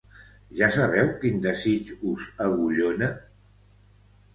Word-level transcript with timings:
Ja 0.61 0.69
sabeu 0.75 1.11
quin 1.21 1.39
desig 1.45 1.95
us 2.15 2.27
agullona? 2.49 3.15